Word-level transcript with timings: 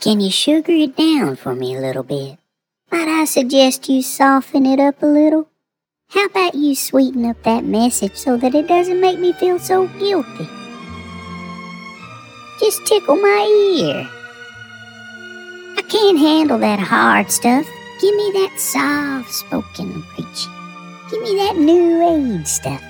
Can 0.00 0.18
you 0.18 0.30
sugar 0.30 0.72
it 0.72 0.96
down 0.96 1.36
for 1.36 1.54
me 1.54 1.76
a 1.76 1.80
little 1.80 2.02
bit? 2.02 2.38
Might 2.90 3.06
I 3.06 3.26
suggest 3.26 3.86
you 3.86 4.00
soften 4.00 4.64
it 4.64 4.80
up 4.80 5.02
a 5.02 5.06
little? 5.06 5.46
How 6.08 6.24
about 6.24 6.54
you 6.54 6.74
sweeten 6.74 7.26
up 7.26 7.42
that 7.42 7.64
message 7.64 8.16
so 8.16 8.38
that 8.38 8.54
it 8.54 8.66
doesn't 8.66 8.98
make 8.98 9.18
me 9.18 9.34
feel 9.34 9.58
so 9.58 9.88
guilty? 9.98 10.48
Just 12.60 12.86
tickle 12.86 13.16
my 13.16 13.76
ear. 13.76 14.08
I 15.76 15.82
can't 15.82 16.18
handle 16.18 16.58
that 16.60 16.80
hard 16.80 17.30
stuff. 17.30 17.68
Give 18.00 18.14
me 18.14 18.30
that 18.32 18.58
soft 18.58 19.30
spoken 19.30 20.02
preaching. 20.14 20.52
Give 21.10 21.20
me 21.20 21.34
that 21.36 21.58
new 21.58 22.38
age 22.38 22.46
stuff. 22.46 22.82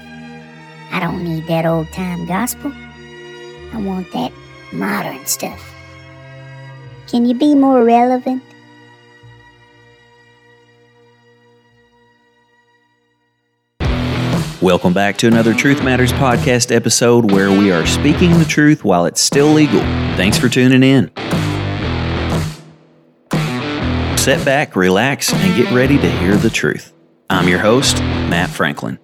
I 0.92 1.00
don't 1.00 1.24
need 1.24 1.48
that 1.48 1.66
old 1.66 1.88
time 1.92 2.24
gospel. 2.26 2.70
I 3.72 3.80
want 3.80 4.12
that 4.12 4.32
modern 4.72 5.26
stuff. 5.26 5.79
Can 7.10 7.26
you 7.26 7.34
be 7.34 7.56
more 7.56 7.82
relevant? 7.82 8.40
Welcome 14.62 14.92
back 14.92 15.16
to 15.16 15.26
another 15.26 15.52
Truth 15.52 15.82
Matters 15.82 16.12
podcast 16.12 16.70
episode 16.70 17.32
where 17.32 17.50
we 17.50 17.72
are 17.72 17.84
speaking 17.84 18.38
the 18.38 18.44
truth 18.44 18.84
while 18.84 19.06
it's 19.06 19.20
still 19.20 19.48
legal. 19.48 19.80
Thanks 20.16 20.38
for 20.38 20.48
tuning 20.48 20.84
in. 20.84 21.10
Sit 24.16 24.44
back, 24.44 24.76
relax, 24.76 25.32
and 25.32 25.56
get 25.56 25.72
ready 25.72 25.98
to 25.98 26.08
hear 26.08 26.36
the 26.36 26.50
truth. 26.50 26.92
I'm 27.28 27.48
your 27.48 27.58
host, 27.58 27.98
Matt 27.98 28.50
Franklin. 28.50 29.00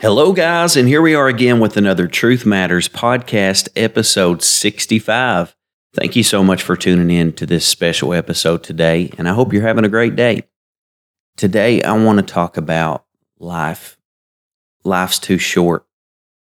Hello, 0.00 0.32
guys, 0.32 0.76
and 0.76 0.86
here 0.86 1.02
we 1.02 1.16
are 1.16 1.26
again 1.26 1.58
with 1.58 1.76
another 1.76 2.06
Truth 2.06 2.46
Matters 2.46 2.88
podcast, 2.88 3.68
episode 3.74 4.44
65. 4.44 5.56
Thank 5.92 6.14
you 6.14 6.22
so 6.22 6.44
much 6.44 6.62
for 6.62 6.76
tuning 6.76 7.10
in 7.10 7.32
to 7.32 7.44
this 7.44 7.66
special 7.66 8.14
episode 8.14 8.62
today, 8.62 9.10
and 9.18 9.28
I 9.28 9.32
hope 9.32 9.52
you're 9.52 9.66
having 9.66 9.84
a 9.84 9.88
great 9.88 10.14
day. 10.14 10.44
Today, 11.36 11.82
I 11.82 11.94
want 11.94 12.20
to 12.20 12.32
talk 12.32 12.56
about 12.56 13.06
life. 13.40 13.98
Life's 14.84 15.18
too 15.18 15.36
short. 15.36 15.84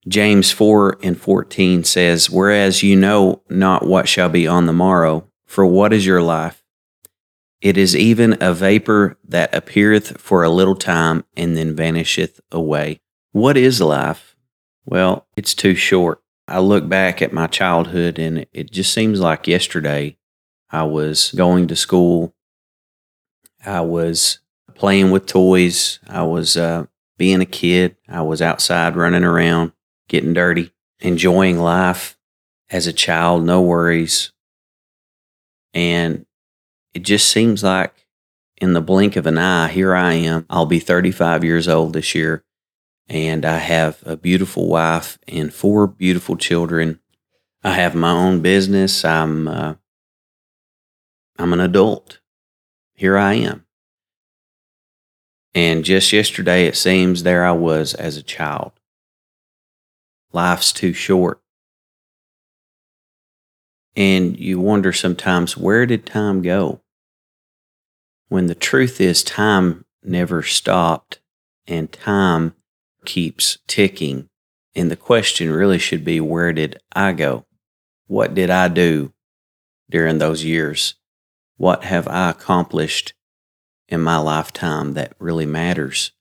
James 0.06 0.52
4 0.52 0.98
and 1.02 1.18
14 1.18 1.82
says, 1.84 2.28
Whereas 2.28 2.82
you 2.82 2.94
know 2.94 3.40
not 3.48 3.86
what 3.86 4.06
shall 4.06 4.28
be 4.28 4.46
on 4.46 4.66
the 4.66 4.74
morrow, 4.74 5.30
for 5.46 5.64
what 5.64 5.94
is 5.94 6.04
your 6.04 6.20
life? 6.20 6.62
It 7.62 7.78
is 7.78 7.96
even 7.96 8.36
a 8.42 8.52
vapor 8.52 9.16
that 9.26 9.54
appeareth 9.54 10.20
for 10.20 10.44
a 10.44 10.50
little 10.50 10.76
time 10.76 11.24
and 11.38 11.56
then 11.56 11.74
vanisheth 11.74 12.38
away. 12.52 13.00
What 13.32 13.56
is 13.56 13.80
life? 13.80 14.34
Well, 14.84 15.26
it's 15.36 15.54
too 15.54 15.76
short. 15.76 16.20
I 16.48 16.58
look 16.58 16.88
back 16.88 17.22
at 17.22 17.32
my 17.32 17.46
childhood 17.46 18.18
and 18.18 18.44
it 18.52 18.72
just 18.72 18.92
seems 18.92 19.20
like 19.20 19.46
yesterday 19.46 20.16
I 20.70 20.82
was 20.82 21.30
going 21.36 21.68
to 21.68 21.76
school. 21.76 22.34
I 23.64 23.82
was 23.82 24.40
playing 24.74 25.12
with 25.12 25.26
toys. 25.26 26.00
I 26.08 26.24
was 26.24 26.56
uh, 26.56 26.86
being 27.18 27.40
a 27.40 27.46
kid. 27.46 27.96
I 28.08 28.22
was 28.22 28.42
outside 28.42 28.96
running 28.96 29.22
around, 29.22 29.72
getting 30.08 30.32
dirty, 30.32 30.72
enjoying 30.98 31.60
life 31.60 32.18
as 32.68 32.88
a 32.88 32.92
child, 32.92 33.44
no 33.44 33.62
worries. 33.62 34.32
And 35.72 36.26
it 36.94 37.02
just 37.02 37.28
seems 37.28 37.62
like 37.62 38.08
in 38.60 38.72
the 38.72 38.80
blink 38.80 39.14
of 39.14 39.26
an 39.26 39.38
eye, 39.38 39.68
here 39.68 39.94
I 39.94 40.14
am. 40.14 40.46
I'll 40.50 40.66
be 40.66 40.80
35 40.80 41.44
years 41.44 41.68
old 41.68 41.92
this 41.92 42.12
year 42.12 42.44
and 43.10 43.44
I 43.44 43.58
have 43.58 44.02
a 44.06 44.16
beautiful 44.16 44.68
wife 44.68 45.18
and 45.26 45.52
four 45.52 45.88
beautiful 45.88 46.36
children. 46.36 47.00
I 47.64 47.72
have 47.72 47.94
my 47.96 48.12
own 48.12 48.40
business. 48.40 49.04
I'm 49.04 49.48
uh, 49.48 49.74
I'm 51.36 51.52
an 51.52 51.60
adult. 51.60 52.20
Here 52.94 53.18
I 53.18 53.34
am. 53.34 53.66
And 55.54 55.84
just 55.84 56.12
yesterday, 56.12 56.66
it 56.66 56.76
seems 56.76 57.24
there 57.24 57.44
I 57.44 57.52
was 57.52 57.94
as 57.94 58.16
a 58.16 58.22
child. 58.22 58.72
Life's 60.32 60.72
too 60.72 60.92
short. 60.92 61.40
And 63.96 64.38
you 64.38 64.60
wonder 64.60 64.92
sometimes, 64.92 65.56
where 65.56 65.84
did 65.84 66.06
time 66.06 66.42
go? 66.42 66.80
When 68.28 68.46
the 68.46 68.54
truth 68.54 69.00
is, 69.00 69.24
time 69.24 69.84
never 70.04 70.44
stopped 70.44 71.18
and 71.66 71.90
time 71.90 72.54
keeps 73.04 73.58
ticking. 73.66 74.28
And 74.74 74.90
the 74.90 74.96
question 74.96 75.50
really 75.50 75.78
should 75.78 76.04
be 76.04 76.20
where 76.20 76.52
did 76.52 76.78
I 76.92 77.12
go? 77.12 77.46
What 78.06 78.34
did 78.34 78.50
I 78.50 78.68
do 78.68 79.12
during 79.90 80.18
those 80.18 80.44
years? 80.44 80.94
What 81.56 81.84
have 81.84 82.08
I 82.08 82.30
accomplished 82.30 83.12
in 83.88 84.00
my 84.00 84.18
lifetime 84.18 84.94
that 84.94 85.14
really 85.18 85.46
matters? 85.46 86.12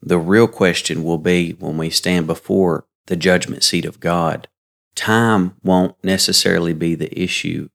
The 0.00 0.18
real 0.18 0.46
question 0.46 1.02
will 1.02 1.18
be 1.18 1.52
when 1.52 1.78
we 1.78 1.90
stand 1.90 2.26
before 2.26 2.86
the 3.06 3.16
judgment 3.16 3.64
seat 3.64 3.84
of 3.84 4.00
God. 4.00 4.48
Time 4.94 5.56
won't 5.62 5.96
necessarily 6.02 6.74
be 6.74 6.94
the 6.94 7.20
issue. 7.20 7.68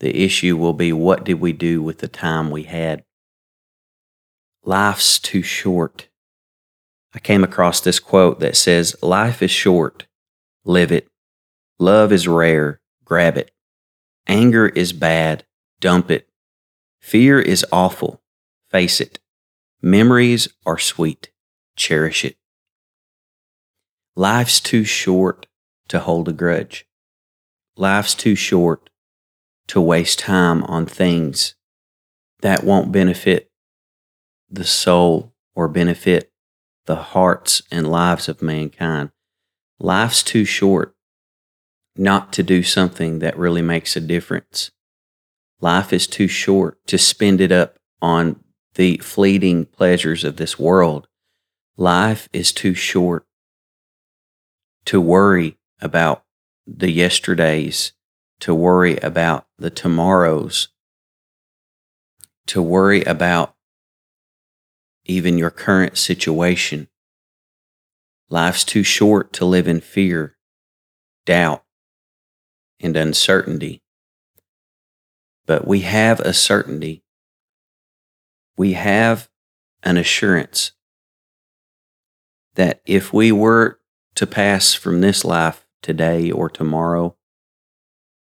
The 0.00 0.24
issue 0.24 0.56
will 0.56 0.72
be 0.72 0.92
what 0.92 1.24
did 1.24 1.40
we 1.40 1.52
do 1.52 1.82
with 1.82 1.98
the 1.98 2.08
time 2.08 2.50
we 2.50 2.64
had? 2.64 3.04
Life's 4.64 5.18
too 5.18 5.42
short 5.42 6.08
I 7.14 7.18
came 7.18 7.44
across 7.44 7.80
this 7.80 7.98
quote 7.98 8.40
that 8.40 8.56
says, 8.56 8.96
Life 9.02 9.42
is 9.42 9.50
short, 9.50 10.06
live 10.64 10.90
it. 10.90 11.08
Love 11.78 12.12
is 12.12 12.26
rare, 12.26 12.80
grab 13.04 13.36
it. 13.36 13.50
Anger 14.26 14.68
is 14.68 14.92
bad, 14.92 15.44
dump 15.80 16.10
it. 16.10 16.28
Fear 17.00 17.40
is 17.40 17.66
awful, 17.72 18.22
face 18.70 19.00
it. 19.00 19.18
Memories 19.82 20.48
are 20.64 20.78
sweet, 20.78 21.30
cherish 21.76 22.24
it. 22.24 22.36
Life's 24.14 24.60
too 24.60 24.84
short 24.84 25.46
to 25.88 25.98
hold 25.98 26.28
a 26.28 26.32
grudge. 26.32 26.86
Life's 27.76 28.14
too 28.14 28.34
short 28.34 28.88
to 29.66 29.80
waste 29.80 30.18
time 30.18 30.62
on 30.64 30.86
things 30.86 31.54
that 32.40 32.64
won't 32.64 32.92
benefit 32.92 33.50
the 34.50 34.64
soul 34.64 35.32
or 35.54 35.68
benefit 35.68 36.31
the 36.86 36.96
hearts 36.96 37.62
and 37.70 37.90
lives 37.90 38.28
of 38.28 38.42
mankind. 38.42 39.10
Life's 39.78 40.22
too 40.22 40.44
short 40.44 40.94
not 41.96 42.32
to 42.32 42.42
do 42.42 42.62
something 42.62 43.18
that 43.18 43.36
really 43.36 43.62
makes 43.62 43.96
a 43.96 44.00
difference. 44.00 44.70
Life 45.60 45.92
is 45.92 46.06
too 46.06 46.28
short 46.28 46.78
to 46.86 46.98
spend 46.98 47.40
it 47.40 47.52
up 47.52 47.76
on 48.00 48.42
the 48.74 48.96
fleeting 48.98 49.66
pleasures 49.66 50.24
of 50.24 50.36
this 50.36 50.58
world. 50.58 51.06
Life 51.76 52.28
is 52.32 52.52
too 52.52 52.74
short 52.74 53.26
to 54.86 55.00
worry 55.00 55.58
about 55.80 56.24
the 56.66 56.90
yesterdays, 56.90 57.92
to 58.40 58.54
worry 58.54 58.96
about 58.98 59.46
the 59.58 59.70
tomorrows, 59.70 60.68
to 62.46 62.62
worry 62.62 63.02
about 63.04 63.51
even 65.04 65.38
your 65.38 65.50
current 65.50 65.98
situation. 65.98 66.88
Life's 68.28 68.64
too 68.64 68.82
short 68.82 69.32
to 69.34 69.44
live 69.44 69.68
in 69.68 69.80
fear, 69.80 70.36
doubt, 71.26 71.64
and 72.80 72.96
uncertainty. 72.96 73.82
But 75.46 75.66
we 75.66 75.80
have 75.80 76.20
a 76.20 76.32
certainty. 76.32 77.04
We 78.56 78.74
have 78.74 79.28
an 79.82 79.96
assurance 79.96 80.72
that 82.54 82.80
if 82.86 83.12
we 83.12 83.32
were 83.32 83.80
to 84.14 84.26
pass 84.26 84.74
from 84.74 85.00
this 85.00 85.24
life 85.24 85.66
today 85.80 86.30
or 86.30 86.48
tomorrow, 86.48 87.16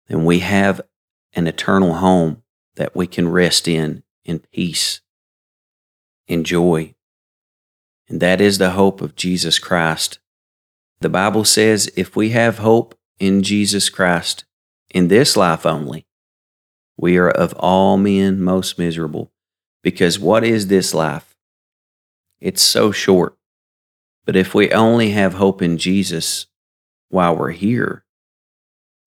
then 0.07 0.25
we 0.25 0.39
have 0.39 0.81
an 1.33 1.47
eternal 1.47 1.95
home 1.95 2.43
that 2.75 2.95
we 2.95 3.07
can 3.07 3.27
rest 3.29 3.67
in 3.67 4.03
in 4.23 4.39
peace 4.39 5.01
and 6.27 6.45
joy. 6.45 6.93
And 8.09 8.21
that 8.21 8.39
is 8.41 8.57
the 8.57 8.71
hope 8.71 9.01
of 9.01 9.15
Jesus 9.15 9.59
Christ. 9.59 10.19
The 11.01 11.09
Bible 11.09 11.45
says 11.45 11.91
if 11.95 12.15
we 12.15 12.29
have 12.29 12.59
hope 12.59 12.95
in 13.19 13.43
Jesus 13.43 13.89
Christ 13.89 14.45
in 14.89 15.07
this 15.07 15.35
life 15.37 15.65
only, 15.65 16.07
we 16.97 17.17
are 17.17 17.29
of 17.29 17.53
all 17.53 17.97
men 17.97 18.41
most 18.41 18.79
miserable. 18.79 19.31
Because 19.83 20.19
what 20.19 20.43
is 20.43 20.67
this 20.67 20.93
life? 20.93 21.35
It's 22.39 22.61
so 22.61 22.91
short. 22.91 23.37
But 24.25 24.35
if 24.35 24.53
we 24.53 24.71
only 24.71 25.11
have 25.11 25.35
hope 25.35 25.61
in 25.61 25.77
Jesus 25.77 26.47
while 27.09 27.37
we're 27.37 27.51
here, 27.51 28.03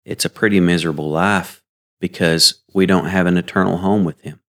it's 0.04 0.24
a 0.24 0.30
pretty 0.30 0.60
miserable 0.60 1.10
life 1.10 1.62
because 2.00 2.62
we 2.74 2.86
don't 2.86 3.06
have 3.06 3.26
an 3.26 3.36
eternal 3.36 3.78
home 3.78 4.04
with 4.04 4.20
Him. 4.22 4.40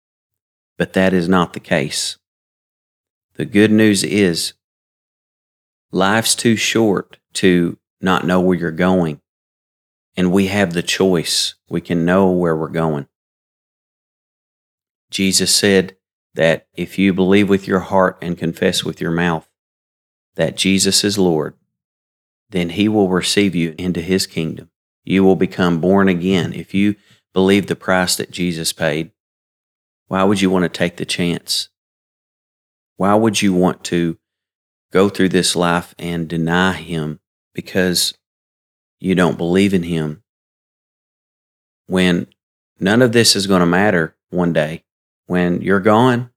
But 0.78 0.94
that 0.94 1.12
is 1.12 1.28
not 1.28 1.52
the 1.52 1.60
case. 1.60 2.16
The 3.36 3.44
good 3.44 3.72
news 3.72 4.04
is 4.04 4.54
life's 5.90 6.34
too 6.34 6.56
short 6.56 7.18
to 7.34 7.78
not 8.00 8.26
know 8.26 8.40
where 8.40 8.56
you're 8.56 8.70
going. 8.70 9.20
And 10.16 10.30
we 10.30 10.46
have 10.46 10.72
the 10.72 10.82
choice. 10.82 11.56
We 11.68 11.80
can 11.80 12.04
know 12.04 12.30
where 12.30 12.56
we're 12.56 12.68
going. 12.68 13.08
Jesus 15.10 15.54
said 15.54 15.96
that 16.34 16.68
if 16.74 16.98
you 16.98 17.12
believe 17.12 17.48
with 17.48 17.66
your 17.66 17.80
heart 17.80 18.18
and 18.22 18.38
confess 18.38 18.84
with 18.84 19.00
your 19.00 19.10
mouth 19.10 19.48
that 20.36 20.56
Jesus 20.56 21.02
is 21.02 21.18
Lord, 21.18 21.54
then 22.50 22.70
he 22.70 22.88
will 22.88 23.08
receive 23.08 23.54
you 23.54 23.74
into 23.78 24.00
his 24.00 24.26
kingdom. 24.26 24.70
You 25.04 25.24
will 25.24 25.36
become 25.36 25.80
born 25.80 26.08
again. 26.08 26.52
If 26.52 26.72
you 26.72 26.94
believe 27.32 27.66
the 27.66 27.76
price 27.76 28.14
that 28.16 28.30
Jesus 28.30 28.72
paid, 28.72 29.10
why 30.06 30.22
would 30.22 30.40
you 30.40 30.50
want 30.50 30.62
to 30.64 30.68
take 30.68 30.96
the 30.96 31.04
chance? 31.04 31.68
Why 32.96 33.14
would 33.14 33.42
you 33.42 33.52
want 33.52 33.84
to 33.84 34.18
go 34.92 35.08
through 35.08 35.30
this 35.30 35.56
life 35.56 35.94
and 35.98 36.28
deny 36.28 36.72
him 36.72 37.20
because 37.54 38.16
you 39.00 39.14
don't 39.14 39.38
believe 39.38 39.74
in 39.74 39.82
him 39.82 40.22
when 41.86 42.26
none 42.78 43.02
of 43.02 43.12
this 43.12 43.36
is 43.36 43.46
going 43.46 43.60
to 43.60 43.66
matter 43.66 44.16
one 44.30 44.52
day? 44.52 44.84
when 45.26 45.62
you're 45.62 45.80
gone, 45.80 46.30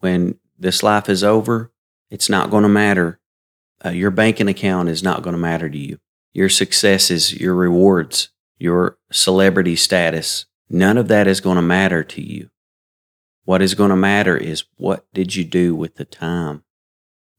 when 0.00 0.38
this 0.58 0.82
life 0.82 1.08
is 1.08 1.24
over, 1.24 1.72
it's 2.10 2.28
not 2.28 2.50
going 2.50 2.62
to 2.62 2.68
matter. 2.68 3.18
Uh, 3.84 3.90
your 3.90 4.10
banking 4.10 4.48
account 4.48 4.88
is 4.88 5.02
not 5.02 5.22
going 5.22 5.34
to 5.34 5.40
matter 5.40 5.68
to 5.68 5.78
you. 5.78 5.98
Your 6.32 6.48
successes, 6.48 7.32
your 7.34 7.54
rewards, 7.54 8.28
your 8.58 8.98
celebrity 9.10 9.74
status, 9.74 10.44
none 10.68 10.98
of 10.98 11.08
that 11.08 11.26
is 11.26 11.40
going 11.40 11.56
to 11.56 11.62
matter 11.62 12.04
to 12.04 12.22
you. 12.22 12.50
What 13.50 13.62
is 13.62 13.74
going 13.74 13.90
to 13.90 13.96
matter 13.96 14.36
is 14.36 14.62
what 14.76 15.12
did 15.12 15.34
you 15.34 15.44
do 15.44 15.74
with 15.74 15.96
the 15.96 16.04
time 16.04 16.62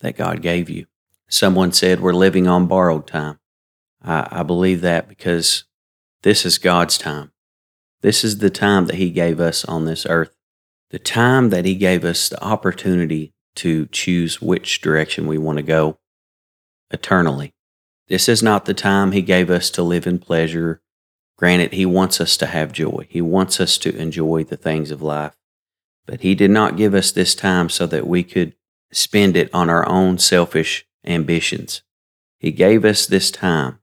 that 0.01 0.17
God 0.17 0.41
gave 0.41 0.69
you? 0.69 0.87
Someone 1.29 1.71
said 1.71 2.01
we're 2.01 2.11
living 2.11 2.49
on 2.49 2.67
borrowed 2.67 3.07
time. 3.07 3.39
I, 4.03 4.27
I 4.29 4.43
believe 4.43 4.81
that 4.81 5.07
because 5.07 5.63
this 6.23 6.45
is 6.45 6.57
God's 6.57 6.97
time. 6.97 7.31
This 8.01 8.25
is 8.25 8.39
the 8.39 8.49
time 8.49 8.87
that 8.87 8.97
He 8.97 9.09
gave 9.09 9.39
us 9.39 9.63
on 9.63 9.85
this 9.85 10.05
earth 10.05 10.35
the 10.89 10.99
time 10.99 11.49
that 11.51 11.63
He 11.63 11.75
gave 11.75 12.03
us 12.03 12.27
the 12.27 12.43
opportunity 12.43 13.33
to 13.55 13.85
choose 13.85 14.41
which 14.41 14.81
direction 14.81 15.27
we 15.27 15.37
want 15.37 15.59
to 15.59 15.63
go 15.63 15.97
eternally. 16.89 17.53
This 18.09 18.27
is 18.27 18.43
not 18.43 18.65
the 18.65 18.73
time 18.73 19.13
He 19.13 19.21
gave 19.21 19.49
us 19.49 19.69
to 19.69 19.81
live 19.81 20.05
in 20.05 20.19
pleasure. 20.19 20.81
Granted, 21.37 21.71
He 21.71 21.85
wants 21.85 22.19
us 22.19 22.35
to 22.35 22.47
have 22.47 22.73
joy, 22.73 23.07
He 23.07 23.21
wants 23.21 23.61
us 23.61 23.77
to 23.77 23.95
enjoy 23.95 24.43
the 24.43 24.57
things 24.57 24.91
of 24.91 25.01
life. 25.01 25.37
But 26.05 26.21
He 26.21 26.35
did 26.35 26.51
not 26.51 26.77
give 26.77 26.93
us 26.93 27.11
this 27.11 27.35
time 27.35 27.69
so 27.69 27.85
that 27.87 28.07
we 28.07 28.23
could 28.23 28.55
spend 28.91 29.37
it 29.37 29.49
on 29.53 29.69
our 29.69 29.87
own 29.87 30.17
selfish 30.17 30.85
ambitions. 31.05 31.81
He 32.39 32.51
gave 32.51 32.83
us 32.85 33.05
this 33.05 33.31
time 33.31 33.79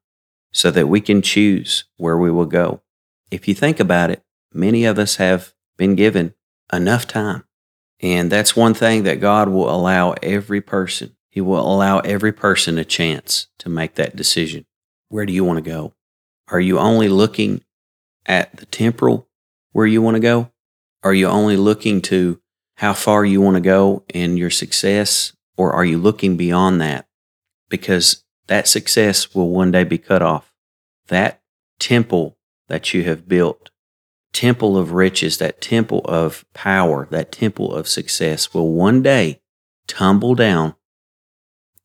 so 0.52 0.70
that 0.70 0.88
we 0.88 1.00
can 1.00 1.22
choose 1.22 1.84
where 1.96 2.18
we 2.18 2.30
will 2.30 2.46
go. 2.46 2.82
If 3.30 3.46
you 3.46 3.54
think 3.54 3.80
about 3.80 4.10
it, 4.10 4.22
many 4.52 4.84
of 4.84 4.98
us 4.98 5.16
have 5.16 5.54
been 5.76 5.94
given 5.94 6.34
enough 6.72 7.06
time. 7.06 7.44
And 8.00 8.30
that's 8.30 8.56
one 8.56 8.74
thing 8.74 9.02
that 9.04 9.20
God 9.20 9.48
will 9.48 9.70
allow 9.70 10.12
every 10.22 10.60
person. 10.60 11.16
He 11.30 11.40
will 11.40 11.60
allow 11.60 12.00
every 12.00 12.32
person 12.32 12.78
a 12.78 12.84
chance 12.84 13.48
to 13.58 13.68
make 13.68 13.94
that 13.94 14.16
decision. 14.16 14.66
Where 15.08 15.26
do 15.26 15.32
you 15.32 15.44
want 15.44 15.58
to 15.58 15.70
go? 15.70 15.94
Are 16.48 16.60
you 16.60 16.78
only 16.78 17.08
looking 17.08 17.62
at 18.26 18.56
the 18.56 18.66
temporal 18.66 19.28
where 19.72 19.86
you 19.86 20.00
want 20.00 20.14
to 20.16 20.20
go? 20.20 20.50
Are 21.02 21.14
you 21.14 21.26
only 21.28 21.56
looking 21.56 22.02
to 22.02 22.40
how 22.76 22.92
far 22.92 23.24
you 23.24 23.40
want 23.40 23.54
to 23.54 23.60
go 23.60 24.04
in 24.12 24.36
your 24.36 24.50
success? 24.50 25.32
Or 25.56 25.72
are 25.72 25.84
you 25.84 25.98
looking 25.98 26.36
beyond 26.36 26.80
that? 26.80 27.06
Because 27.68 28.24
that 28.46 28.68
success 28.68 29.34
will 29.34 29.50
one 29.50 29.70
day 29.70 29.84
be 29.84 29.98
cut 29.98 30.22
off. 30.22 30.52
That 31.08 31.40
temple 31.78 32.38
that 32.68 32.94
you 32.94 33.04
have 33.04 33.28
built 33.28 33.70
temple 34.32 34.76
of 34.76 34.92
riches, 34.92 35.38
that 35.38 35.60
temple 35.60 36.00
of 36.04 36.44
power, 36.54 37.08
that 37.10 37.32
temple 37.32 37.74
of 37.74 37.88
success 37.88 38.52
will 38.52 38.72
one 38.72 39.02
day 39.02 39.40
tumble 39.86 40.34
down 40.34 40.74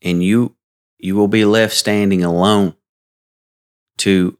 and 0.01 0.23
you 0.23 0.55
you 0.99 1.15
will 1.15 1.27
be 1.27 1.45
left 1.45 1.73
standing 1.73 2.23
alone 2.23 2.75
to 3.97 4.37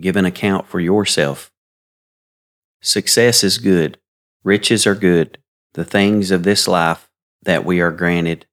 give 0.00 0.16
an 0.16 0.24
account 0.24 0.66
for 0.66 0.80
yourself. 0.80 1.50
Success 2.80 3.42
is 3.42 3.58
good. 3.58 3.98
Riches 4.48 4.86
are 4.86 4.94
good. 4.94 5.36
The 5.74 5.84
things 5.84 6.30
of 6.30 6.42
this 6.42 6.66
life 6.66 7.10
that 7.42 7.66
we 7.66 7.82
are 7.82 7.90
granted 7.90 8.46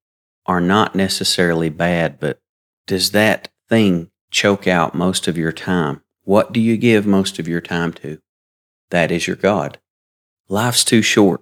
are 0.44 0.60
not 0.60 0.94
necessarily 0.94 1.70
bad, 1.70 2.20
but 2.20 2.38
does 2.86 3.12
that 3.12 3.48
thing 3.70 4.10
choke 4.30 4.66
out 4.66 4.94
most 4.94 5.26
of 5.26 5.38
your 5.38 5.52
time? 5.52 6.02
What 6.22 6.52
do 6.52 6.60
you 6.60 6.76
give 6.76 7.06
most 7.06 7.38
of 7.38 7.48
your 7.48 7.62
time 7.62 7.94
to? 7.94 8.18
that 8.90 9.10
is 9.10 9.26
your 9.26 9.36
God. 9.36 9.78
Life's 10.50 10.84
too 10.84 11.00
short 11.00 11.40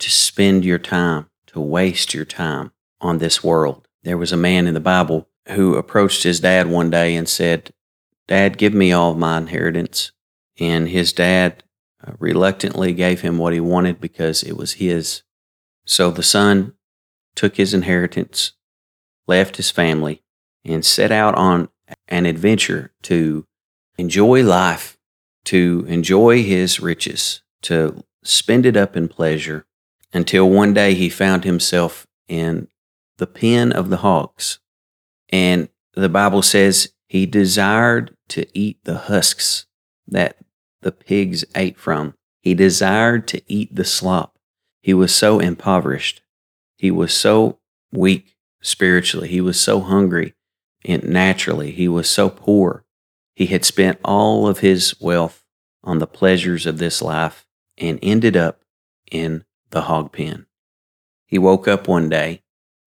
to 0.00 0.10
spend 0.10 0.64
your 0.64 0.80
time, 0.80 1.30
to 1.46 1.60
waste 1.60 2.14
your 2.14 2.24
time 2.24 2.72
on 3.00 3.18
this 3.18 3.44
world. 3.44 3.86
There 4.02 4.18
was 4.18 4.32
a 4.32 4.36
man 4.36 4.66
in 4.66 4.74
the 4.74 4.80
Bible 4.80 5.28
who 5.50 5.76
approached 5.76 6.24
his 6.24 6.40
dad 6.40 6.66
one 6.66 6.90
day 6.90 7.14
and 7.14 7.28
said, 7.28 7.72
Dad, 8.26 8.58
give 8.58 8.74
me 8.74 8.90
all 8.90 9.12
of 9.12 9.18
my 9.18 9.38
inheritance. 9.38 10.10
And 10.58 10.88
his 10.88 11.12
dad 11.12 11.62
uh, 12.06 12.12
reluctantly 12.18 12.92
gave 12.92 13.20
him 13.20 13.38
what 13.38 13.52
he 13.52 13.60
wanted 13.60 14.00
because 14.00 14.42
it 14.42 14.56
was 14.56 14.74
his. 14.74 15.22
So 15.86 16.10
the 16.10 16.22
son 16.22 16.74
took 17.34 17.56
his 17.56 17.74
inheritance, 17.74 18.52
left 19.26 19.56
his 19.56 19.70
family, 19.70 20.22
and 20.64 20.84
set 20.84 21.12
out 21.12 21.34
on 21.34 21.68
an 22.08 22.26
adventure 22.26 22.92
to 23.02 23.46
enjoy 23.98 24.42
life 24.42 24.94
to 25.44 25.84
enjoy 25.88 26.42
his 26.42 26.80
riches, 26.80 27.42
to 27.62 28.02
spend 28.22 28.66
it 28.66 28.76
up 28.76 28.96
in 28.96 29.08
pleasure, 29.08 29.66
until 30.12 30.48
one 30.48 30.72
day 30.72 30.94
he 30.94 31.08
found 31.08 31.44
himself 31.44 32.06
in 32.28 32.68
the 33.18 33.26
pen 33.26 33.72
of 33.72 33.90
the 33.90 33.98
hogs. 33.98 34.58
And 35.30 35.68
the 35.94 36.08
Bible 36.08 36.42
says 36.42 36.92
he 37.06 37.26
desired 37.26 38.16
to 38.28 38.46
eat 38.58 38.78
the 38.84 38.98
husks 38.98 39.66
that 40.08 40.36
the 40.84 40.92
pigs 40.92 41.44
ate 41.56 41.76
from. 41.76 42.14
He 42.40 42.54
desired 42.54 43.26
to 43.28 43.42
eat 43.52 43.74
the 43.74 43.84
slop. 43.84 44.38
He 44.80 44.94
was 44.94 45.12
so 45.12 45.40
impoverished. 45.40 46.22
He 46.78 46.92
was 46.92 47.12
so 47.12 47.58
weak 47.92 48.36
spiritually. 48.62 49.26
He 49.26 49.40
was 49.40 49.60
so 49.60 49.80
hungry 49.80 50.34
and 50.84 51.02
naturally. 51.02 51.72
He 51.72 51.88
was 51.88 52.08
so 52.08 52.30
poor 52.30 52.84
he 53.34 53.46
had 53.46 53.64
spent 53.64 53.98
all 54.04 54.46
of 54.46 54.60
his 54.60 55.00
wealth 55.00 55.44
on 55.82 55.98
the 55.98 56.06
pleasures 56.06 56.66
of 56.66 56.78
this 56.78 57.02
life 57.02 57.46
and 57.76 57.98
ended 58.02 58.36
up 58.36 58.62
in 59.10 59.44
the 59.70 59.82
hog 59.82 60.12
pen. 60.12 60.46
He 61.26 61.38
woke 61.38 61.66
up 61.66 61.88
one 61.88 62.08
day. 62.08 62.42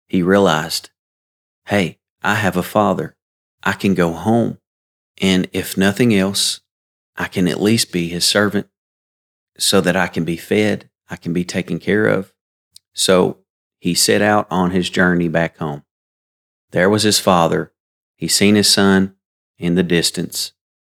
He 0.07 0.23
realized, 0.23 0.91
hey, 1.67 1.99
I 2.23 2.37
have 2.37 2.57
a 2.57 2.63
father. 2.63 3.17
I 3.63 3.73
can 3.73 3.95
go 3.95 4.13
home. 4.13 4.59
And 5.21 5.49
if 5.53 5.77
nothing 5.77 6.15
else, 6.15 6.61
I 7.17 7.29
can 7.29 7.49
at 7.49 7.61
least 7.61 7.93
be 7.93 8.09
his 8.09 8.25
servant 8.25 8.69
so 9.59 9.81
that 9.81 9.97
I 9.97 10.07
can 10.07 10.25
be 10.25 10.37
fed, 10.37 10.91
I 11.09 11.17
can 11.17 11.33
be 11.33 11.45
taken 11.45 11.79
care 11.79 12.07
of. 12.07 12.33
So 12.93 13.39
he 13.79 13.95
set 13.95 14.23
out 14.23 14.47
on 14.51 14.71
his 14.71 14.91
journey 14.91 15.29
back 15.29 15.59
home. 15.59 15.85
There 16.73 16.91
was 16.91 17.05
his 17.05 17.21
father. 17.21 17.73
He 18.17 18.29
seen 18.29 18.55
his 18.55 18.69
son 18.69 19.15
in 19.59 19.75
the 19.75 19.83
distance. 19.83 20.53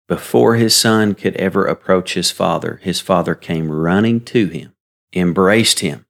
Before 0.09 0.57
his 0.57 0.75
son 0.75 1.15
could 1.15 1.37
ever 1.37 1.65
approach 1.65 2.15
his 2.15 2.31
father, 2.31 2.81
his 2.83 3.01
father 3.01 3.35
came 3.35 3.71
running 3.71 4.21
to 4.27 4.49
him, 4.49 4.75
embraced 5.13 5.81
him. 5.81 6.07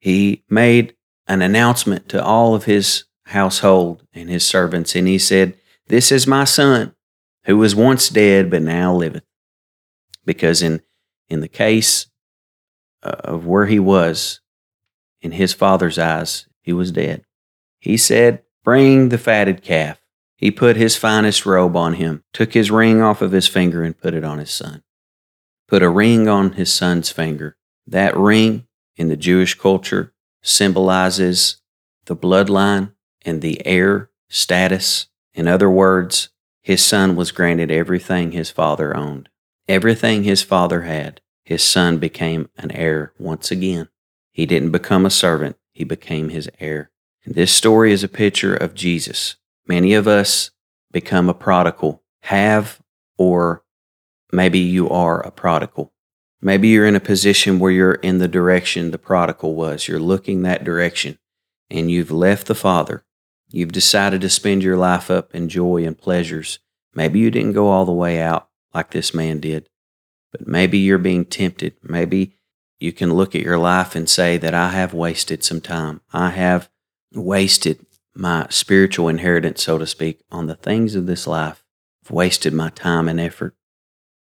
He 0.00 0.42
made 0.48 0.94
an 1.26 1.42
announcement 1.42 2.08
to 2.08 2.22
all 2.22 2.54
of 2.54 2.64
his 2.64 3.04
household 3.26 4.02
and 4.12 4.28
his 4.28 4.44
servants, 4.44 4.94
and 4.94 5.06
he 5.06 5.18
said, 5.18 5.56
This 5.88 6.10
is 6.10 6.26
my 6.26 6.44
son, 6.44 6.94
who 7.44 7.56
was 7.56 7.74
once 7.74 8.08
dead 8.08 8.50
but 8.50 8.62
now 8.62 8.94
liveth. 8.94 9.24
Because 10.26 10.60
in, 10.60 10.82
in 11.30 11.40
the 11.40 11.48
case 11.48 12.08
uh, 13.02 13.16
of 13.24 13.46
where 13.46 13.66
he 13.66 13.78
was, 13.78 14.40
in 15.22 15.32
his 15.32 15.54
father's 15.54 15.98
eyes, 15.98 16.46
he 16.60 16.72
was 16.72 16.92
dead. 16.92 17.24
He 17.78 17.96
said, 17.96 18.42
Bring 18.64 19.08
the 19.08 19.18
fatted 19.18 19.62
calf. 19.62 20.00
He 20.36 20.50
put 20.50 20.76
his 20.76 20.96
finest 20.96 21.46
robe 21.46 21.76
on 21.76 21.94
him, 21.94 22.24
took 22.32 22.52
his 22.52 22.70
ring 22.70 23.00
off 23.00 23.22
of 23.22 23.32
his 23.32 23.48
finger, 23.48 23.82
and 23.82 23.98
put 23.98 24.12
it 24.12 24.24
on 24.24 24.38
his 24.38 24.50
son. 24.50 24.82
Put 25.68 25.82
a 25.82 25.88
ring 25.88 26.28
on 26.28 26.52
his 26.52 26.72
son's 26.72 27.10
finger. 27.10 27.56
That 27.86 28.16
ring, 28.16 28.66
in 28.96 29.08
the 29.08 29.16
Jewish 29.16 29.54
culture, 29.54 30.12
symbolizes 30.42 31.60
the 32.04 32.16
bloodline 32.16 32.92
and 33.24 33.40
the 33.40 33.64
heir 33.66 34.10
status. 34.28 35.06
In 35.34 35.48
other 35.48 35.70
words, 35.70 36.28
his 36.62 36.84
son 36.84 37.16
was 37.16 37.32
granted 37.32 37.70
everything 37.70 38.32
his 38.32 38.50
father 38.50 38.96
owned. 38.96 39.28
Everything 39.68 40.22
his 40.22 40.42
father 40.42 40.82
had, 40.82 41.20
his 41.44 41.62
son 41.62 41.98
became 41.98 42.48
an 42.56 42.70
heir 42.70 43.12
once 43.18 43.50
again. 43.50 43.88
He 44.32 44.46
didn't 44.46 44.70
become 44.70 45.04
a 45.04 45.10
servant, 45.10 45.56
he 45.72 45.82
became 45.82 46.28
his 46.28 46.48
heir. 46.60 46.90
And 47.24 47.34
this 47.34 47.52
story 47.52 47.92
is 47.92 48.04
a 48.04 48.08
picture 48.08 48.54
of 48.54 48.74
Jesus. 48.74 49.36
Many 49.66 49.94
of 49.94 50.06
us 50.06 50.52
become 50.92 51.28
a 51.28 51.34
prodigal, 51.34 52.02
have, 52.22 52.80
or 53.18 53.64
maybe 54.32 54.60
you 54.60 54.88
are 54.88 55.20
a 55.20 55.32
prodigal. 55.32 55.92
Maybe 56.40 56.68
you're 56.68 56.86
in 56.86 56.94
a 56.94 57.00
position 57.00 57.58
where 57.58 57.72
you're 57.72 57.94
in 57.94 58.18
the 58.18 58.28
direction 58.28 58.92
the 58.92 58.98
prodigal 58.98 59.54
was. 59.54 59.88
You're 59.88 59.98
looking 59.98 60.42
that 60.42 60.62
direction 60.62 61.18
and 61.68 61.90
you've 61.90 62.12
left 62.12 62.46
the 62.46 62.54
Father. 62.54 63.04
You've 63.50 63.72
decided 63.72 64.20
to 64.20 64.30
spend 64.30 64.62
your 64.62 64.76
life 64.76 65.10
up 65.10 65.34
in 65.34 65.48
joy 65.48 65.84
and 65.84 65.98
pleasures. 65.98 66.60
Maybe 66.94 67.18
you 67.18 67.32
didn't 67.32 67.54
go 67.54 67.68
all 67.68 67.84
the 67.84 67.92
way 67.92 68.20
out 68.20 68.48
like 68.74 68.90
this 68.90 69.14
man 69.14 69.40
did, 69.40 69.68
but 70.32 70.46
maybe 70.46 70.78
you're 70.78 70.98
being 70.98 71.24
tempted. 71.24 71.76
Maybe 71.82 72.36
you 72.78 72.92
can 72.92 73.14
look 73.14 73.34
at 73.34 73.42
your 73.42 73.58
life 73.58 73.94
and 73.94 74.08
say 74.08 74.36
that 74.38 74.54
I 74.54 74.70
have 74.70 74.92
wasted 74.92 75.42
some 75.42 75.60
time. 75.60 76.00
I 76.12 76.30
have 76.30 76.68
wasted 77.14 77.86
my 78.14 78.46
spiritual 78.50 79.08
inheritance, 79.08 79.62
so 79.62 79.78
to 79.78 79.86
speak, 79.86 80.22
on 80.30 80.46
the 80.46 80.54
things 80.54 80.94
of 80.94 81.06
this 81.06 81.26
life. 81.26 81.64
I've 82.04 82.10
wasted 82.10 82.52
my 82.52 82.70
time 82.70 83.08
and 83.08 83.20
effort. 83.20 83.54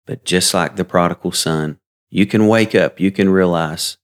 But 0.05 0.23
just 0.23 0.53
like 0.53 0.75
the 0.75 0.85
prodigal 0.85 1.31
son, 1.31 1.79
you 2.09 2.25
can 2.25 2.47
wake 2.47 2.75
up, 2.75 2.99
you 2.99 3.11
can 3.11 3.29
realize, 3.29 3.97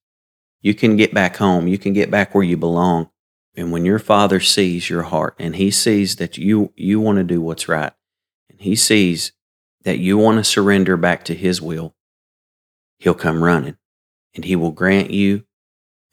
you 0.62 0.74
can 0.74 0.98
get 0.98 1.14
back 1.14 1.38
home, 1.38 1.68
you 1.68 1.78
can 1.78 1.94
get 1.94 2.12
back 2.12 2.34
where 2.34 2.44
you 2.44 2.58
belong. 2.58 3.10
And 3.56 3.72
when 3.72 3.86
your 3.86 4.00
father 4.00 4.40
sees 4.40 4.90
your 4.90 5.04
heart 5.04 5.36
and 5.38 5.56
he 5.56 5.72
sees 5.72 6.16
that 6.16 6.38
you, 6.38 6.74
you 6.76 7.00
want 7.00 7.18
to 7.18 7.24
do 7.24 7.42
what's 7.42 7.68
right, 7.68 7.94
and 8.50 8.62
he 8.62 8.76
sees 8.76 9.34
that 9.84 10.00
you 10.00 10.18
want 10.18 10.38
to 10.38 10.44
surrender 10.44 10.98
back 10.98 11.24
to 11.26 11.36
his 11.36 11.62
will, 11.62 11.96
he'll 13.00 13.14
come 13.14 13.44
running 13.44 13.78
and 14.36 14.46
he 14.46 14.56
will 14.56 14.72
grant 14.72 15.12
you 15.12 15.44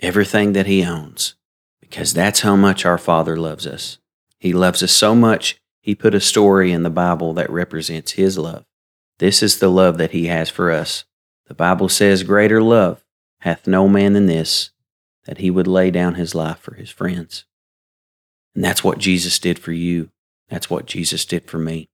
everything 0.00 0.52
that 0.52 0.66
he 0.66 0.84
owns 0.84 1.34
because 1.80 2.12
that's 2.12 2.40
how 2.40 2.56
much 2.56 2.84
our 2.84 2.98
Father 2.98 3.36
loves 3.36 3.66
us. 3.66 3.98
He 4.38 4.52
loves 4.52 4.82
us 4.82 4.92
so 4.92 5.14
much, 5.14 5.60
he 5.80 5.94
put 5.94 6.14
a 6.14 6.20
story 6.20 6.70
in 6.70 6.82
the 6.82 6.90
Bible 6.90 7.32
that 7.34 7.50
represents 7.50 8.12
his 8.12 8.38
love. 8.38 8.64
This 9.18 9.42
is 9.42 9.58
the 9.58 9.70
love 9.70 9.98
that 9.98 10.12
he 10.12 10.26
has 10.26 10.48
for 10.48 10.70
us. 10.70 11.04
The 11.46 11.54
Bible 11.54 11.88
says, 11.88 12.22
Greater 12.22 12.62
love 12.62 13.04
hath 13.40 13.66
no 13.66 13.88
man 13.88 14.12
than 14.12 14.26
this, 14.26 14.70
that 15.24 15.38
he 15.38 15.50
would 15.50 15.66
lay 15.66 15.90
down 15.90 16.14
his 16.14 16.34
life 16.34 16.58
for 16.58 16.74
his 16.74 16.90
friends. 16.90 17.44
And 18.54 18.62
that's 18.62 18.84
what 18.84 18.98
Jesus 18.98 19.38
did 19.38 19.58
for 19.58 19.72
you. 19.72 20.10
That's 20.48 20.70
what 20.70 20.86
Jesus 20.86 21.24
did 21.24 21.46
for 21.46 21.58
me. 21.58 21.88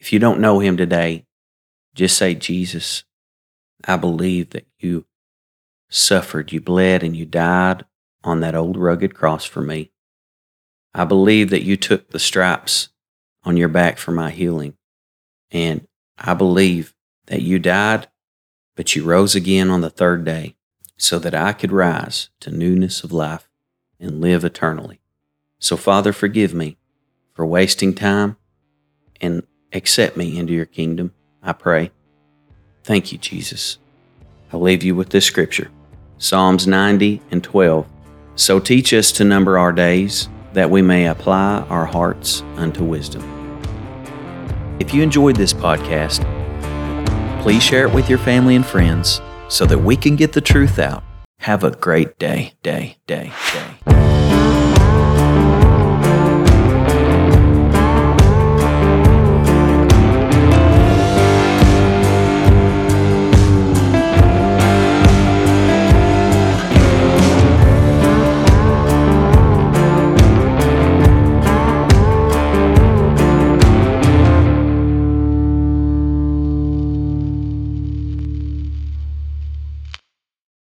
If 0.00 0.12
you 0.12 0.18
don't 0.18 0.40
know 0.40 0.58
him 0.60 0.76
today, 0.76 1.26
just 1.94 2.16
say, 2.16 2.34
Jesus, 2.34 3.04
I 3.84 3.96
believe 3.96 4.50
that 4.50 4.66
you 4.78 5.04
suffered, 5.90 6.52
you 6.52 6.60
bled, 6.60 7.02
and 7.02 7.16
you 7.16 7.26
died 7.26 7.84
on 8.24 8.40
that 8.40 8.54
old 8.54 8.76
rugged 8.76 9.14
cross 9.14 9.44
for 9.44 9.60
me. 9.60 9.90
I 10.94 11.04
believe 11.04 11.50
that 11.50 11.62
you 11.62 11.76
took 11.76 12.10
the 12.10 12.18
stripes 12.18 12.88
on 13.44 13.56
your 13.56 13.68
back 13.68 13.98
for 13.98 14.12
my 14.12 14.30
healing. 14.30 14.74
And 15.50 15.86
I 16.18 16.34
believe 16.34 16.94
that 17.26 17.42
you 17.42 17.58
died, 17.58 18.08
but 18.76 18.94
you 18.96 19.04
rose 19.04 19.34
again 19.34 19.70
on 19.70 19.80
the 19.80 19.90
third 19.90 20.24
day 20.24 20.56
so 20.96 21.18
that 21.18 21.34
I 21.34 21.52
could 21.52 21.72
rise 21.72 22.30
to 22.40 22.50
newness 22.50 23.04
of 23.04 23.12
life 23.12 23.48
and 23.98 24.20
live 24.20 24.44
eternally. 24.44 25.00
So, 25.58 25.76
Father, 25.76 26.12
forgive 26.12 26.54
me 26.54 26.78
for 27.32 27.46
wasting 27.46 27.94
time 27.94 28.36
and 29.20 29.42
accept 29.72 30.16
me 30.16 30.38
into 30.38 30.52
your 30.52 30.66
kingdom, 30.66 31.12
I 31.42 31.52
pray. 31.52 31.90
Thank 32.84 33.12
you, 33.12 33.18
Jesus. 33.18 33.78
I'll 34.52 34.60
leave 34.60 34.82
you 34.82 34.94
with 34.94 35.10
this 35.10 35.24
scripture 35.24 35.70
Psalms 36.18 36.66
90 36.66 37.22
and 37.30 37.42
12. 37.42 37.86
So 38.34 38.58
teach 38.58 38.92
us 38.92 39.12
to 39.12 39.24
number 39.24 39.58
our 39.58 39.72
days, 39.72 40.28
that 40.52 40.70
we 40.70 40.82
may 40.82 41.06
apply 41.06 41.60
our 41.68 41.86
hearts 41.86 42.42
unto 42.56 42.84
wisdom. 42.84 43.22
If 44.80 44.94
you 44.94 45.02
enjoyed 45.02 45.36
this 45.36 45.52
podcast, 45.52 46.22
please 47.42 47.62
share 47.62 47.86
it 47.86 47.94
with 47.94 48.08
your 48.08 48.18
family 48.18 48.56
and 48.56 48.66
friends 48.66 49.20
so 49.48 49.66
that 49.66 49.78
we 49.78 49.96
can 49.96 50.16
get 50.16 50.32
the 50.32 50.40
truth 50.40 50.78
out. 50.78 51.02
Have 51.40 51.64
a 51.64 51.70
great 51.70 52.18
day, 52.18 52.54
day, 52.62 52.98
day, 53.06 53.32
day. 53.52 53.99